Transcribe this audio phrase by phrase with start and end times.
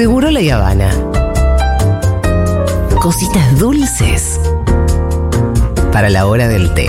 [0.00, 0.90] Seguro la Habana.
[3.02, 4.40] Cositas dulces
[5.92, 6.88] para la hora del té.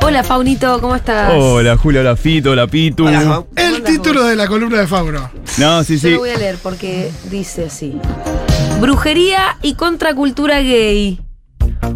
[0.00, 1.34] Hola, Faunito, ¿cómo estás?
[1.36, 3.06] Hola, Julio, hola, Fito, hola, Pitu.
[3.08, 3.44] El Hola,
[3.84, 5.43] título de la columna de Fauno.
[5.58, 6.10] No, sí, Yo sí.
[6.10, 7.94] lo voy a leer porque dice así.
[8.80, 11.20] Brujería y contracultura gay.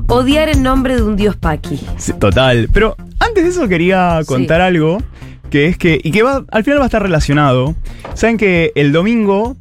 [0.09, 1.81] Odiar en nombre de un dios paqui.
[1.98, 2.69] Sí, Total.
[2.73, 5.03] Pero antes de eso quería contar algo
[5.51, 7.75] que es que, y que va, al final va a estar relacionado.
[8.15, 9.57] Saben que el domingo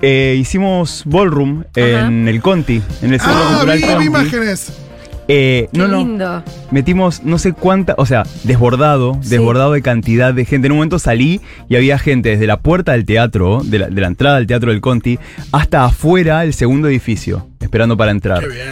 [0.00, 4.06] eh, hicimos ballroom en el Conti, en el Centro Ah, Cultural vi, vi Conti.
[4.06, 4.72] imágenes.
[5.28, 5.98] Eh, Qué no, no.
[5.98, 6.42] lindo.
[6.70, 9.30] Metimos no sé cuánta, o sea, desbordado, Sí.
[9.30, 10.66] desbordado de cantidad de gente.
[10.66, 14.00] En un momento salí y había gente desde la puerta del teatro, de la, de
[14.00, 15.18] la entrada del teatro del Conti,
[15.52, 18.40] hasta afuera el segundo edificio, esperando para entrar.
[18.40, 18.66] Qué bien.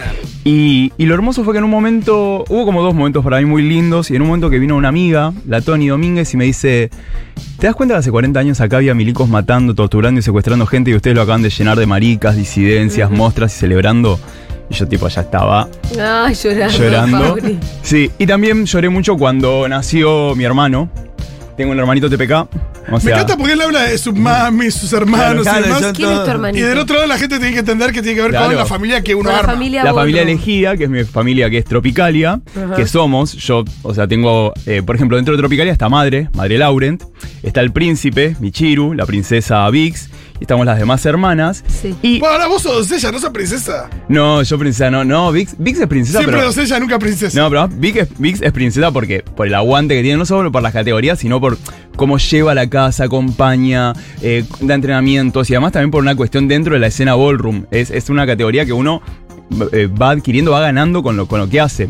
[0.45, 3.45] Y, y lo hermoso fue que en un momento, hubo como dos momentos para mí
[3.45, 6.45] muy lindos, y en un momento que vino una amiga, la Tony Domínguez, y me
[6.45, 6.89] dice,
[7.59, 10.91] ¿te das cuenta que hace 40 años acá había milicos matando, torturando y secuestrando gente
[10.91, 14.19] y ustedes lo acaban de llenar de maricas, disidencias, mostras y celebrando?
[14.69, 15.67] Y yo tipo ya estaba
[15.99, 16.77] Ay, llorando.
[16.77, 17.37] llorando.
[17.83, 20.89] Sí, y también lloré mucho cuando nació mi hermano.
[21.55, 22.31] Tengo un hermanito TPK.
[22.91, 25.91] O Me encanta porque él habla de sus mami, sus hermanos Claro, y demás.
[25.95, 26.67] ¿Quién es tu Y hermanito?
[26.67, 28.47] del otro lado la gente tiene que entender que tiene que ver Claro.
[28.47, 29.53] con la familia que uno la arma.
[29.53, 32.41] familia la familia elegida, que es mi familia que es Tropicalia,
[32.75, 36.57] que somos, yo, o sea, tengo, eh, por ejemplo, dentro de Tropicalia está Madre, Madre
[36.59, 37.01] Laurent,
[37.41, 41.63] está el príncipe, Michiru, la princesa Vix, y estamos las demás hermanas.
[41.67, 41.95] Sí.
[42.01, 43.89] Y, Bueno, ahora vos sos doncella, no sos princesa.
[44.09, 46.45] no, yo princesa, no, no, Vix, Vix es princesa, Siempre pero...
[46.53, 47.39] doncella, nunca princesa.
[47.39, 50.51] No, pero Vix es, Vix es princesa porque por el aguante que tiene, no solo
[50.51, 51.57] por las categorías, sino por
[51.95, 56.73] cómo lleva la casa, acompaña, eh, da entrenamientos y además también por una cuestión dentro
[56.73, 57.65] de la escena ballroom.
[57.71, 59.01] Es, es una categoría que uno
[59.71, 61.89] eh, va adquiriendo, va ganando con lo, con lo que hace.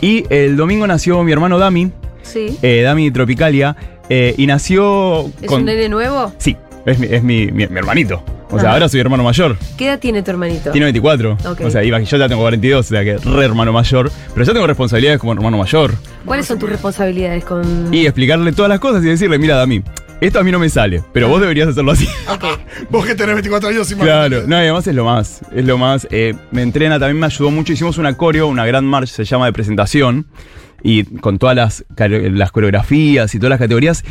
[0.00, 1.90] Y el domingo nació mi hermano Dami,
[2.22, 2.58] Sí.
[2.62, 3.76] eh, Dami Tropicalia,
[4.08, 5.60] eh, y nació ¿Es con...
[5.60, 6.32] un nene nuevo?
[6.38, 6.56] Sí,
[6.86, 8.22] es, mi, es mi, mi- mi hermanito.
[8.48, 8.72] O sea, Ajá.
[8.74, 9.56] ahora soy hermano mayor.
[9.76, 10.70] ¿Qué edad tiene tu hermanito?
[10.70, 11.32] Tiene 24.
[11.46, 11.60] Ok.
[11.64, 14.10] O sea, iba- yo ya tengo 42, o sea que re hermano mayor.
[14.34, 15.94] Pero yo tengo responsabilidades como hermano mayor.
[16.24, 17.92] ¿Cuáles son tus responsabilidades con.?
[17.92, 19.82] Y explicarle todas las cosas y decirle, mira, Dami,
[20.20, 22.06] esto a mí no me sale, pero vos deberías hacerlo así.
[22.90, 24.04] Vos que tenés 24 años y más.
[24.04, 26.06] claro, no, y además es lo más, es lo más.
[26.12, 27.72] eh, me entrena, también me ayudó mucho.
[27.72, 30.26] Hicimos una coreo, una gran marcha, se llama de presentación,
[30.82, 34.04] y con todas las, las coreografías y todas las categorías.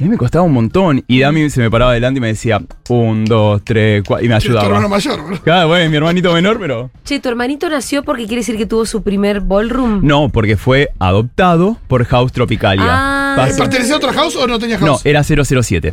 [0.00, 1.04] Y a mí me costaba un montón.
[1.06, 4.36] Y Dami se me paraba adelante y me decía, un, dos, tres, cuatro, y me
[4.38, 4.88] Es tu hermano ayudaba.
[4.88, 5.38] mayor, bro.
[5.42, 6.90] Claro, bueno, mi hermanito menor, pero.
[7.04, 10.00] Che, ¿tu hermanito nació porque quiere decir que tuvo su primer ballroom?
[10.02, 12.86] No, porque fue adoptado por House Tropicalia.
[12.88, 15.04] Ah, ¿Pertenecía a otra house o no tenía No, house?
[15.04, 15.92] era 007.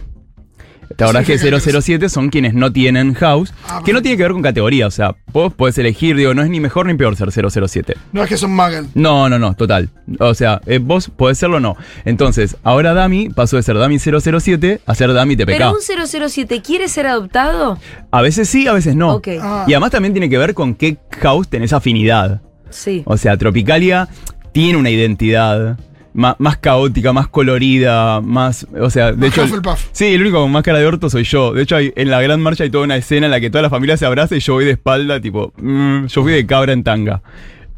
[0.98, 1.72] La verdad Sí, es que sí, sí.
[1.82, 4.92] 007 son quienes no tienen house, Ah, que no tiene que ver con categoría, o
[4.92, 7.96] sea, vos podés elegir, digo, no es ni mejor ni peor ser 007.
[8.14, 8.90] No es que son Magan.
[8.96, 9.90] No, no, no, total.
[10.20, 11.76] O sea, eh, vos podés serlo o no.
[12.06, 15.46] Entonces, ahora Dami pasó de ser Dami 007 a ser Dami TPK.
[15.58, 15.82] ¿Pero un
[16.30, 17.78] 007 quiere ser adoptado?
[18.12, 19.16] A veces sí, a veces no.
[19.16, 19.28] Ok.
[19.42, 19.66] Ah.
[19.68, 22.42] Y además también tiene que ver con qué house tenés afinidad.
[22.70, 23.04] Sí.
[23.06, 24.08] O sea, Tropicalia
[24.52, 25.78] tiene una identidad
[26.14, 28.68] ma- más, caótica, más colorida, más.
[28.80, 29.44] O sea, de Más hecho.
[29.44, 29.86] Hufflepuff.
[29.92, 31.54] Sí, el único con máscara de orto soy yo.
[31.54, 33.62] De hecho, hay- en la gran marcha hay toda una escena en la que toda
[33.62, 35.54] la familia se abraza y yo voy de espalda, tipo.
[35.58, 37.22] mm, yo fui de cabra en tanga.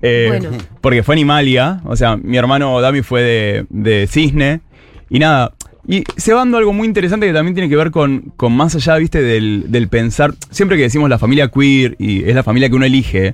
[0.02, 0.50] Eh, Bueno.
[0.82, 1.82] Porque fue Animalia.
[1.86, 4.62] O sea, mi hermano Dami fue de, de cisne.
[5.10, 5.54] Y nada.
[5.88, 8.76] Y se va dando algo muy interesante que también tiene que ver con, con más
[8.76, 10.36] allá, viste, del, del pensar.
[10.52, 13.34] Siempre que decimos la familia queer y es la familia que uno elige,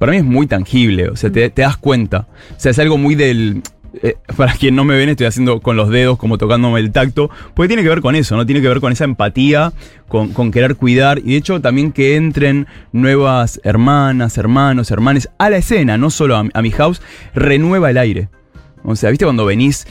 [0.00, 2.26] para mí es muy tangible, o sea, te, te das cuenta.
[2.56, 3.62] O sea, es algo muy del...
[4.02, 7.30] eh, para quien no me ven, estoy haciendo con los dedos, como tocándome el tacto,
[7.54, 8.46] porque tiene que ver con eso, ¿no?
[8.46, 9.72] Tiene que ver con esa empatía,
[10.08, 15.58] con, querer cuidar, y de hecho también que entren nuevas hermanas, hermanos, hermanes a la
[15.58, 17.02] escena, no solo a mi house,
[17.34, 18.28] renueva el aire.
[18.86, 19.86] O sea, ¿viste cuando venís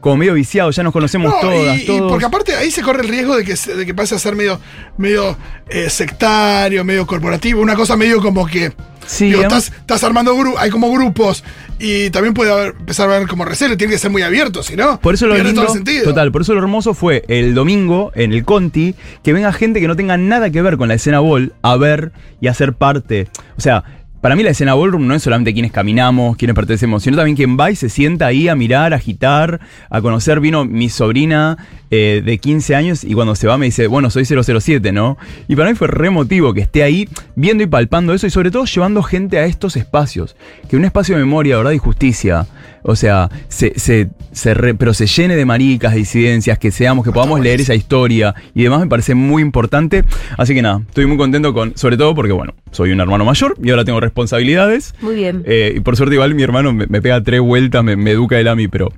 [0.00, 2.10] como medio viciado, ya nos conocemos No, todas, y, y todos?
[2.10, 4.58] porque aparte ahí se corre el riesgo de que, de que pase a ser medio,
[4.96, 5.36] medio
[5.68, 8.72] eh, sectario, medio corporativo, una cosa medio como que.
[9.06, 11.42] Sí, digo, además- estás, estás armando grupos, hay como grupos
[11.78, 14.76] y también puede haber, empezar a haber como recelo, tiene que ser muy abierto, si
[14.76, 15.00] no.
[15.00, 15.66] Por eso lo lindo,
[16.04, 18.94] total, por eso lo hermoso fue el domingo en el Conti
[19.24, 22.12] que venga gente que no tenga nada que ver con la escena ball a ver
[22.40, 23.28] y a ser parte.
[23.58, 23.84] O sea,
[24.20, 27.58] para mí la escena ballroom no es solamente quienes caminamos, quienes pertenecemos, sino también quien
[27.58, 30.40] va y se sienta ahí a mirar, a agitar, a conocer.
[30.40, 31.56] Vino mi sobrina
[31.90, 35.16] eh, de 15 años y cuando se va me dice, bueno, soy 007, ¿no?
[35.48, 38.50] Y para mí fue re emotivo que esté ahí viendo y palpando eso y sobre
[38.50, 40.36] todo llevando gente a estos espacios.
[40.68, 42.46] Que un espacio de memoria, verdad y justicia,
[42.82, 47.12] o sea, se, se, se pero se llene de maricas, de disidencias, que seamos, que
[47.12, 50.04] podamos leer esa historia y demás me parece muy importante.
[50.36, 53.56] Así que nada, estoy muy contento con, sobre todo porque, bueno, soy un hermano mayor
[53.62, 54.94] y ahora tengo responsabilidades.
[55.00, 55.42] Muy bien.
[55.46, 58.38] Eh, y por suerte igual mi hermano me, me pega tres vueltas, me, me educa
[58.38, 58.92] él a mí, pero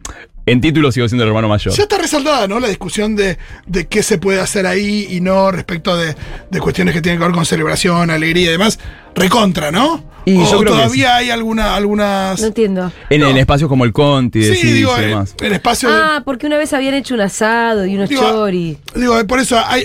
[0.47, 1.73] en título sigo siendo el hermano mayor.
[1.75, 2.59] Ya está resaltada, ¿no?
[2.59, 6.17] La discusión de, de qué se puede hacer ahí y no respecto de,
[6.51, 8.79] de cuestiones que tienen que ver con celebración, alegría y demás.
[9.15, 10.11] Recontra, ¿no?
[10.25, 12.41] Y o yo creo que todavía hay alguna, algunas.
[12.41, 12.93] No entiendo.
[13.11, 13.29] En, no.
[13.29, 15.35] en espacios como el Conti, sí, digo, y el, demás.
[15.41, 15.89] el espacio.
[15.91, 18.79] de- Ah, porque una vez habían hecho un asado y unos Digo, chori.
[18.95, 19.85] Digo, por eso hay.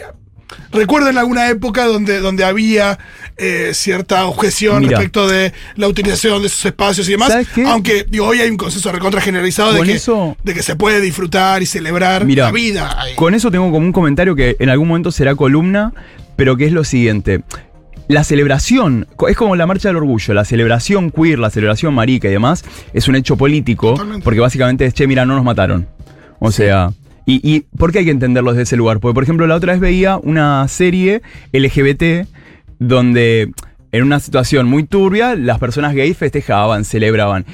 [0.71, 2.97] Recuerden alguna época donde, donde había
[3.37, 4.97] eh, cierta objeción Mira.
[4.97, 7.33] respecto de la utilización de esos espacios y demás.
[7.67, 11.01] Aunque digo, hoy hay un consenso recontra generalizado de que, eso- de que se puede
[11.01, 12.95] disfrutar y celebrar Mira, la vida.
[13.01, 13.15] ahí.
[13.15, 15.93] Con eso tengo como un comentario que en algún momento será columna,
[16.35, 17.41] pero que es lo siguiente.
[18.07, 22.31] La celebración, es como la marcha del orgullo, la celebración queer, la celebración marica y
[22.31, 22.63] demás,
[22.93, 24.23] es un hecho político, Totalmente.
[24.23, 25.87] porque básicamente es, che, mira, no nos mataron.
[26.39, 26.91] O sea,
[27.25, 29.01] y, y ¿por qué hay que entenderlo desde ese lugar?
[29.01, 32.25] Porque, por ejemplo, la otra vez veía una serie LGBT
[32.79, 33.51] donde
[33.91, 37.45] en una situación muy turbia las personas gays festejaban, celebraban.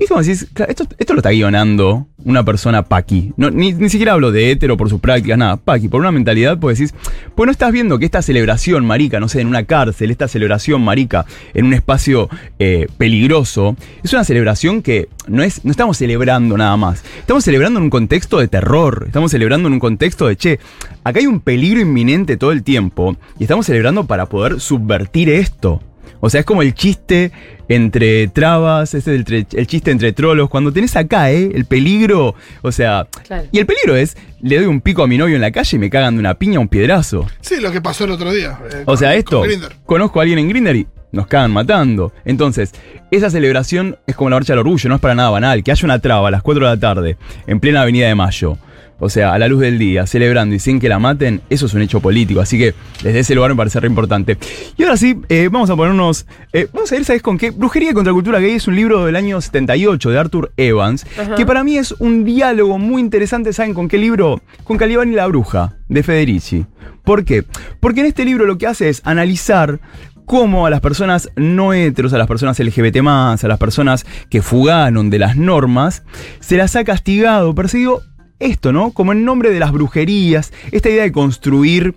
[0.00, 3.34] Y como decís, esto, esto lo está guionando una persona paqui.
[3.36, 5.58] No, ni, ni siquiera hablo de hétero por sus prácticas, nada.
[5.58, 6.94] Paqui, por una mentalidad, pues decís,
[7.34, 10.80] pues no estás viendo que esta celebración marica, no sé, en una cárcel, esta celebración
[10.80, 16.56] marica en un espacio eh, peligroso, es una celebración que no es, no estamos celebrando
[16.56, 17.04] nada más.
[17.18, 19.04] Estamos celebrando en un contexto de terror.
[19.06, 20.60] Estamos celebrando en un contexto de, che,
[21.04, 25.82] acá hay un peligro inminente todo el tiempo y estamos celebrando para poder subvertir esto.
[26.18, 27.30] O sea, es como el chiste
[27.68, 30.50] entre trabas, es el, el chiste entre trolos.
[30.50, 31.50] Cuando tenés acá, ¿eh?
[31.54, 32.34] El peligro.
[32.62, 33.06] O sea.
[33.26, 33.44] Claro.
[33.52, 35.80] Y el peligro es: le doy un pico a mi novio en la calle y
[35.80, 37.26] me cagan de una piña un piedrazo.
[37.40, 38.58] Sí, lo que pasó el otro día.
[38.72, 39.42] eh, O con- sea, esto.
[39.86, 42.12] Conozco a alguien en Grindr y nos cagan matando.
[42.24, 42.72] Entonces,
[43.10, 45.62] esa celebración es como la marcha del orgullo, no es para nada banal.
[45.62, 47.16] Que haya una traba a las 4 de la tarde,
[47.46, 48.58] en plena avenida de Mayo.
[49.00, 51.74] O sea, a la luz del día, celebrando y sin que la maten, eso es
[51.74, 52.40] un hecho político.
[52.40, 54.36] Así que desde ese lugar me parece re importante.
[54.76, 56.26] Y ahora sí, eh, vamos a ponernos.
[56.52, 57.50] eh, vamos a ir, ¿sabes con qué?
[57.50, 61.34] Brujería contra cultura gay es un libro del año 78 de Arthur Evans, Ajá.
[61.34, 63.52] que para mí es un diálogo muy interesante.
[63.52, 64.40] ¿Saben con qué libro?
[64.64, 66.66] Con Calibán y la Bruja, de Federici.
[67.04, 67.44] ¿Por qué?
[67.80, 69.80] Porque en este libro lo que hace es analizar
[70.26, 75.10] cómo a las personas no heteros, a las personas LGBT, a las personas que fugaron
[75.10, 76.04] de las normas,
[76.38, 78.02] se las ha castigado, perseguido
[78.40, 78.90] esto, ¿no?
[78.90, 81.94] Como en nombre de las brujerías, esta idea de construir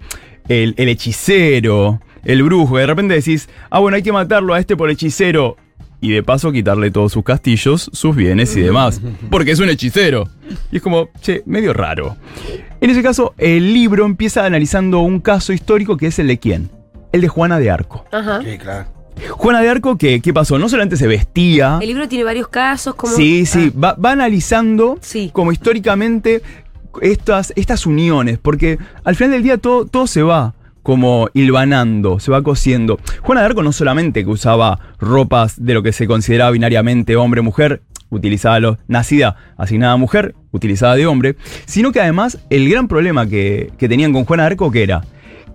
[0.47, 4.59] el, el hechicero, el brujo, que de repente decís, ah, bueno, hay que matarlo a
[4.59, 5.57] este por hechicero.
[6.01, 8.99] Y de paso quitarle todos sus castillos, sus bienes y demás.
[9.29, 10.27] Porque es un hechicero.
[10.69, 12.17] Y es como, che, medio raro.
[12.81, 16.69] En ese caso, el libro empieza analizando un caso histórico que es el de quién?
[17.13, 18.03] El de Juana de Arco.
[18.11, 18.41] Ajá.
[18.43, 18.92] Sí, claro.
[19.31, 20.57] Juana de Arco, ¿qué, qué pasó?
[20.59, 21.79] No solamente se vestía.
[21.81, 23.13] El libro tiene varios casos, como.
[23.13, 25.29] Sí, sí, Ah, va, va analizando Sí.
[25.33, 26.41] como históricamente
[27.01, 32.31] estas, estas uniones, porque al final del día todo, todo se va como hilvanando, se
[32.31, 32.99] va cosiendo.
[33.21, 37.81] Juana de Arco no solamente que usaba ropas de lo que se consideraba binariamente hombre-mujer,
[38.09, 43.71] utilizaba lo, nacida asignada mujer, utilizada de hombre, sino que además el gran problema que,
[43.77, 45.03] que tenían con Juana de Arco que era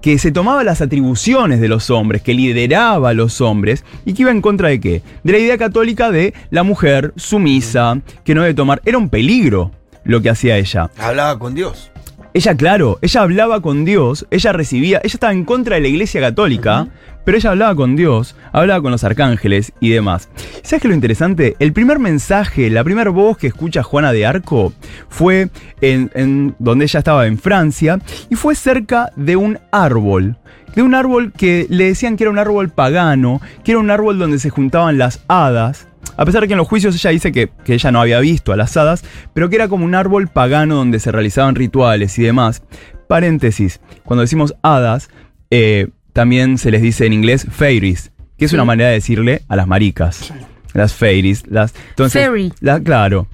[0.01, 4.23] que se tomaba las atribuciones de los hombres, que lideraba a los hombres y que
[4.23, 5.03] iba en contra de qué?
[5.25, 8.81] De la idea católica de la mujer sumisa, que no debe tomar.
[8.85, 9.73] Era un peligro
[10.05, 10.91] lo que hacía ella.
[10.99, 11.91] Hablaba con Dios.
[12.35, 16.21] Ella, claro, ella hablaba con Dios, ella recibía, ella estaba en contra de la iglesia
[16.21, 16.87] católica,
[17.29, 20.31] pero ella hablaba con Dios, hablaba con los arcángeles y demás.
[20.63, 21.57] ¿Sabes qué es lo interesante?
[21.59, 24.73] El primer mensaje, la primera voz que escucha Juana de Arco
[25.11, 25.51] fue
[25.83, 27.99] en, donde ella estaba en Francia
[28.31, 30.39] y fue cerca de un árbol.
[30.75, 34.19] De un árbol que le decían que era un árbol pagano, que era un árbol
[34.19, 35.87] donde se juntaban las hadas.
[36.17, 38.55] A pesar de que en los juicios ella dice que, que ella no había visto
[38.55, 39.05] a las hadas,
[39.35, 42.63] pero que era como un árbol pagano donde se realizaban rituales y demás.
[43.07, 45.11] Paréntesis, cuando decimos hadas,
[45.51, 45.89] eh,
[46.19, 49.69] también se les dice en inglés fairies, que es una manera de decirle a las
[49.69, 50.33] maricas.
[50.75, 51.73] Las fairies, las...
[51.91, 52.53] Entonces, Fairy.
[52.59, 53.29] la- claro.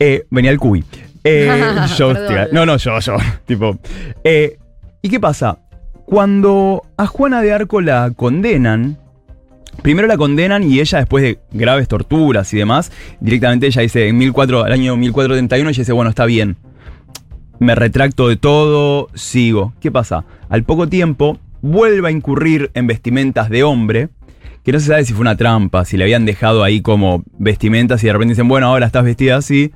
[0.00, 0.82] Eh, venía el cubi.
[1.22, 1.48] Eh,
[1.96, 2.12] yo,
[2.50, 3.16] no, no, yo, yo.
[3.46, 3.78] Tipo.
[4.24, 4.58] eh,
[5.00, 5.60] ¿Y qué pasa?
[6.06, 8.98] Cuando a Juana de Arco la condenan,
[9.82, 14.18] primero la condenan y ella después de graves torturas y demás, directamente ella dice, en
[14.18, 16.56] 1400, al año 1431, ella dice, bueno, está bien,
[17.60, 19.72] me retracto de todo, sigo.
[19.80, 20.24] ¿Qué pasa?
[20.48, 24.10] Al poco tiempo vuelve a incurrir en vestimentas de hombre,
[24.62, 28.02] que no se sabe si fue una trampa, si le habían dejado ahí como vestimentas
[28.04, 29.72] y de repente dicen, bueno, ahora estás vestida así,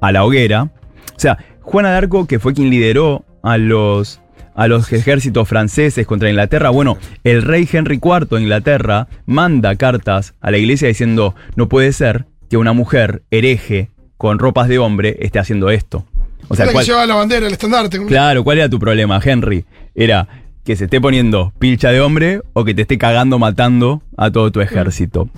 [0.00, 0.62] a la hoguera.
[0.62, 4.20] O sea, Juana de Arco, que fue quien lideró a los,
[4.54, 10.34] a los ejércitos franceses contra Inglaterra, bueno, el rey Henry IV de Inglaterra manda cartas
[10.40, 15.16] a la iglesia diciendo, no puede ser que una mujer hereje con ropas de hombre
[15.20, 16.06] esté haciendo esto.
[16.46, 18.04] O sea, que ¿cuál- llevaba la bandera, el estandarte.
[18.06, 19.64] Claro, ¿cuál era tu problema, Henry?
[19.96, 20.28] Era
[20.64, 24.50] que se esté poniendo pilcha de hombre o que te esté cagando matando a todo
[24.50, 25.28] tu ejército.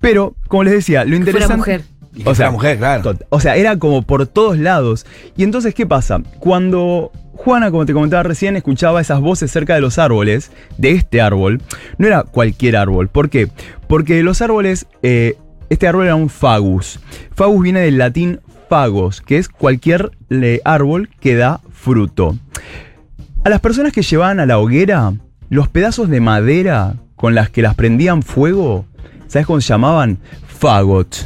[0.00, 1.56] Pero, como les decía, lo fuera interesante.
[1.56, 1.82] mujer.
[2.16, 3.14] Que fuera mujer, claro.
[3.28, 5.04] O sea, era como por todos lados.
[5.36, 6.22] Y entonces, ¿qué pasa?
[6.38, 11.20] Cuando Juana, como te comentaba recién, escuchaba esas voces cerca de los árboles, de este
[11.20, 11.60] árbol,
[11.98, 13.08] no era cualquier árbol.
[13.08, 13.48] ¿Por qué?
[13.88, 15.36] Porque los árboles, eh,
[15.68, 16.98] este árbol era un fagus.
[17.34, 22.36] Fagus viene del latín fagos, que es cualquier eh, árbol que da fruto.
[23.46, 25.12] A las personas que llevaban a la hoguera,
[25.50, 28.86] los pedazos de madera con las que las prendían fuego,
[29.28, 30.18] ¿sabes cómo se llamaban?
[30.58, 31.24] Fagot.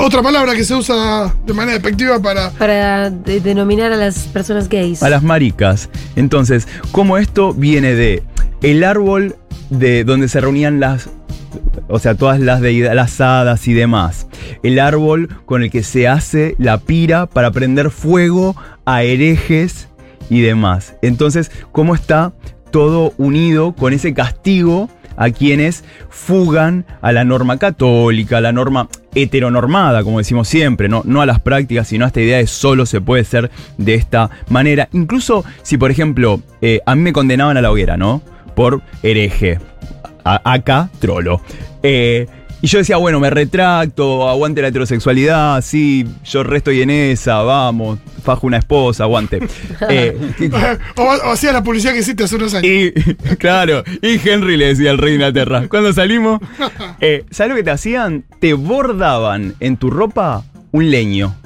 [0.00, 2.50] Otra palabra que se usa de manera despectiva para.
[2.50, 5.00] Para de- denominar a las personas gays.
[5.00, 5.90] A las maricas.
[6.16, 8.24] Entonces, como esto viene de
[8.62, 9.36] el árbol
[9.70, 11.08] de donde se reunían las.
[11.86, 14.26] O sea, todas las deidades, las hadas y demás.
[14.64, 19.86] El árbol con el que se hace la pira para prender fuego a herejes
[20.30, 20.96] y demás.
[21.02, 22.32] Entonces, ¿cómo está
[22.70, 28.88] todo unido con ese castigo a quienes fugan a la norma católica, a la norma
[29.14, 32.86] heteronormada, como decimos siempre, no, no a las prácticas, sino a esta idea de solo
[32.86, 34.88] se puede ser de esta manera.
[34.92, 38.22] Incluso si, por ejemplo, eh, a mí me condenaban a la hoguera, ¿no?
[38.54, 39.58] Por hereje.
[40.24, 41.40] Acá, trolo.
[41.82, 42.26] Eh,
[42.62, 47.42] y yo decía, bueno, me retracto, aguante la heterosexualidad, sí, yo resto y en esa,
[47.42, 49.40] vamos, fajo una esposa, aguante.
[49.88, 50.16] Eh,
[50.96, 52.66] o, o hacía la publicidad que hiciste hace unos años.
[52.66, 52.92] y,
[53.38, 56.40] claro, y Henry le decía al rey de Inglaterra, cuando salimos,
[57.00, 58.24] eh, ¿sabes lo que te hacían?
[58.40, 61.36] Te bordaban en tu ropa un leño.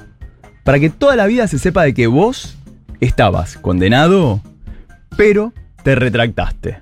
[0.63, 2.55] Para que toda la vida se sepa de que vos
[2.99, 4.41] estabas condenado,
[5.17, 5.53] pero
[5.83, 6.79] te retractaste.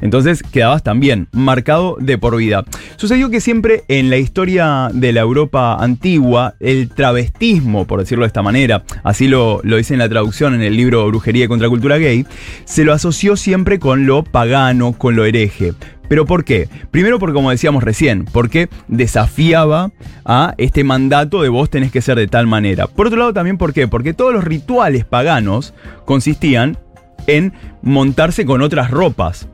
[0.00, 2.64] Entonces quedabas también marcado de por vida.
[2.96, 8.28] Sucedió que siempre en la historia de la Europa antigua, el travestismo, por decirlo de
[8.28, 11.98] esta manera, así lo, lo dice en la traducción en el libro Brujería y Contracultura
[11.98, 12.26] Gay,
[12.64, 15.72] se lo asoció siempre con lo pagano, con lo hereje.
[16.08, 16.68] ¿Pero por qué?
[16.90, 19.90] Primero porque, como decíamos recién, porque desafiaba
[20.24, 22.86] a este mandato de vos tenés que ser de tal manera.
[22.86, 23.88] Por otro lado también, ¿por qué?
[23.88, 25.74] Porque todos los rituales paganos
[26.04, 26.78] consistían
[27.26, 29.48] en montarse con otras ropas.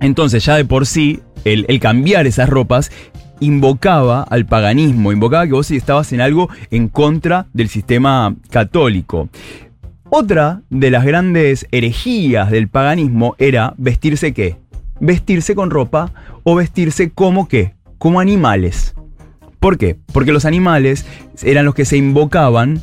[0.00, 2.90] Entonces ya de por sí, el, cambiar esas ropas
[3.40, 9.28] invocaba al paganismo, invocaba que vos estabas en algo en contra del sistema católico.
[10.10, 14.56] Otra de las grandes herejías del paganismo era vestirse qué?
[15.00, 16.12] Vestirse con ropa
[16.44, 17.74] o vestirse como qué?
[17.98, 18.94] Como animales.
[19.60, 19.96] ¿Por qué?
[20.12, 21.04] Porque los animales
[21.42, 22.80] eran los que se invocaban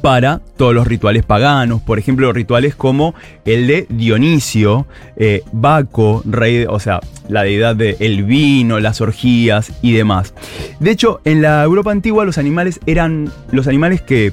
[0.00, 4.86] para todos los rituales paganos, por ejemplo, rituales como el de Dionisio,
[5.16, 10.34] eh, Baco, rey, o sea, la deidad del vino, las orgías y demás.
[10.80, 14.32] De hecho, en la Europa antigua los animales eran los animales que,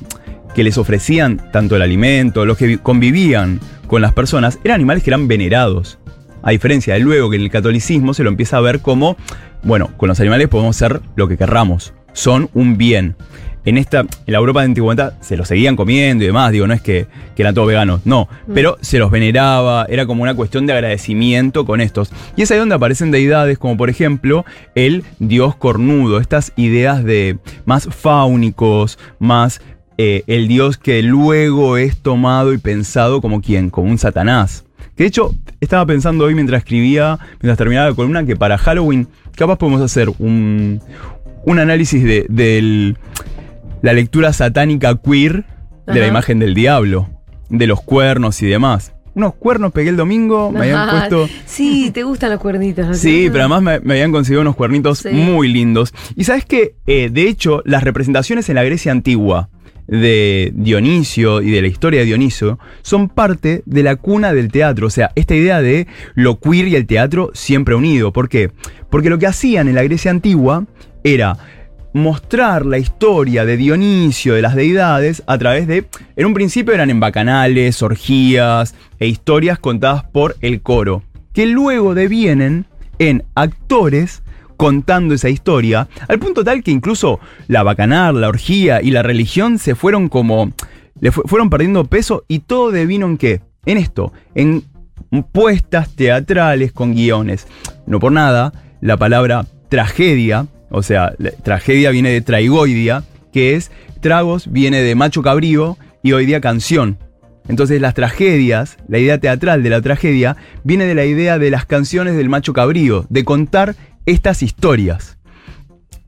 [0.56, 5.03] que les ofrecían tanto el alimento, los que vi- convivían con las personas, eran animales
[5.03, 6.00] que eran venerados.
[6.41, 9.18] A diferencia de luego que en el catolicismo se lo empieza a ver como,
[9.62, 13.15] bueno, con los animales podemos ser lo que querramos, son un bien.
[13.66, 16.74] En esta, en la Europa de antigüedad se los seguían comiendo y demás, digo, no
[16.74, 20.66] es que, que eran todos veganos, no, pero se los veneraba, era como una cuestión
[20.66, 22.12] de agradecimiento con estos.
[22.38, 27.38] Y es ahí donde aparecen deidades como por ejemplo el dios cornudo, estas ideas de
[27.66, 29.62] más fáunicos, más
[29.98, 34.63] eh, el dios que luego es tomado y pensado como quien, como un satanás.
[34.96, 39.08] Que de hecho, estaba pensando hoy mientras escribía, mientras terminaba la columna, que para Halloween
[39.36, 40.82] capaz podemos hacer un,
[41.46, 42.98] un análisis de, del-
[43.81, 45.45] la lectura satánica queer
[45.88, 47.09] de la imagen del diablo,
[47.50, 48.93] de los cuernos y demás.
[49.15, 50.91] Unos cuernos pegué el domingo, me habían Ajá.
[51.09, 51.27] puesto...
[51.45, 52.86] Sí, te gustan los cuernitos.
[52.88, 52.93] ¿no?
[52.93, 55.09] Sí, pero además me, me habían conseguido unos cuernitos Sí.
[55.09, 55.93] muy lindos.
[56.15, 59.50] Y sabes que, de hecho, las representaciones en la Grecia antigua
[59.88, 64.86] de Dionisio y de la historia de Dionisio son parte de la cuna del teatro.
[64.88, 68.13] O sea, esta idea de lo queer y el teatro siempre unido.
[68.13, 68.51] ¿Por qué?
[68.91, 70.65] Porque lo que hacían en la Grecia antigua
[71.03, 71.36] era
[71.93, 76.89] mostrar la historia de Dionisio, de las deidades, a través de, en un principio eran
[76.89, 81.03] en bacanales, orgías e historias contadas por el coro,
[81.34, 82.65] que luego devienen
[83.00, 84.22] en actores
[84.58, 89.58] contando esa historia, al punto tal que incluso la bacanal, la orgía y la religión
[89.58, 90.51] se fueron como,
[91.00, 93.41] le fu- fueron perdiendo peso y todo devino en qué?
[93.65, 94.63] En esto, en
[95.31, 97.48] puestas teatrales con guiones.
[97.88, 103.72] No por nada, la palabra tragedia, o sea, tragedia viene de traigoidia, que es
[104.02, 106.98] tragos, viene de macho cabrío y hoy día canción.
[107.48, 111.66] Entonces las tragedias, la idea teatral de la tragedia, viene de la idea de las
[111.66, 115.19] canciones del macho cabrío, de contar estas historias.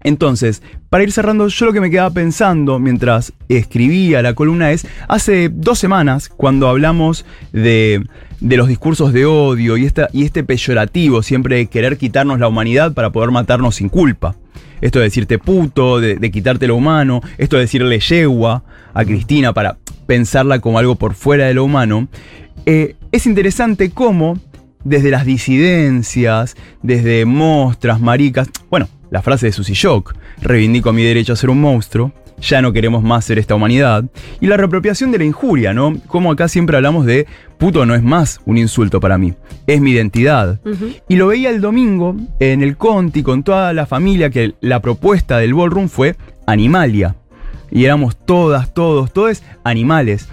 [0.04, 4.88] Entonces, para ir cerrando, yo lo que me quedaba pensando mientras escribía la columna es,
[5.08, 8.04] hace dos semanas, cuando hablamos de,
[8.42, 12.48] de los discursos de odio y, esta, y este peyorativo siempre de querer quitarnos la
[12.48, 14.36] humanidad para poder matarnos sin culpa.
[14.82, 19.78] Esto de decirte puto, de, quitarte lo humano, esto de decirle yegua a Cristina para
[20.08, 22.08] pensarla como algo por fuera de lo humano,
[22.66, 24.40] eh, es interesante cómo
[24.84, 31.34] desde las disidencias, desde mostras, maricas, bueno, la frase de Susy Shock, reivindico mi derecho
[31.34, 34.06] a ser un monstruo, ya no queremos más ser esta humanidad,
[34.40, 35.96] y la reapropiación de la injuria, ¿no?
[36.08, 37.28] Como acá siempre hablamos de
[37.60, 39.34] puto no es más un insulto para mí,
[39.68, 40.60] es mi identidad.
[41.08, 45.38] Y lo veía el domingo en el Conti con toda la familia que la propuesta
[45.38, 46.16] del ballroom fue
[46.48, 47.16] Animalia.
[47.70, 50.28] Y éramos todas, todos, todos animales.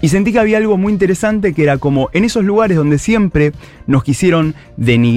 [0.00, 3.52] Y sentí que había algo muy interesante que era como en esos lugares donde siempre
[3.86, 4.54] nos quisieron,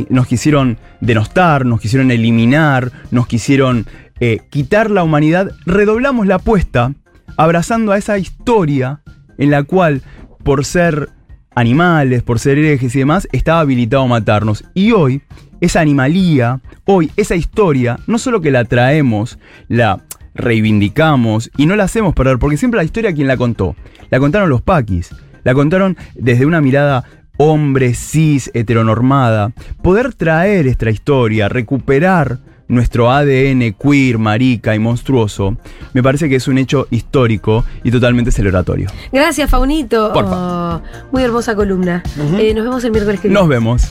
[0.10, 3.86] nos quisieron denostar, nos quisieron eliminar, nos quisieron
[4.20, 6.94] eh, quitar la humanidad, redoblamos la apuesta
[7.38, 9.02] abrazando a esa historia
[9.38, 10.02] en la cual
[10.44, 11.10] por ser
[11.56, 14.64] animales, por ser herejes y demás, estaba habilitado a matarnos.
[14.74, 15.22] Y hoy,
[15.60, 21.84] esa animalía, hoy, esa historia, no solo que la traemos, la reivindicamos y no la
[21.84, 23.76] hacemos perder, porque siempre la historia, ¿quién la contó?
[24.10, 25.10] La contaron los paquis,
[25.44, 27.04] la contaron desde una mirada
[27.38, 29.52] hombre, cis, heteronormada.
[29.82, 32.40] Poder traer esta historia, recuperar
[32.72, 35.58] nuestro ADN queer, marica y monstruoso,
[35.94, 38.90] me parece que es un hecho histórico y totalmente celebratorio.
[39.12, 40.14] Gracias, Faunito.
[40.14, 40.78] Porfa.
[40.78, 42.02] Oh, muy hermosa columna.
[42.40, 43.40] Eh, nos vemos el miércoles que viene.
[43.40, 43.84] Nos vemos.